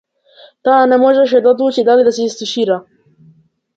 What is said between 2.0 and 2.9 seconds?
да се истушира.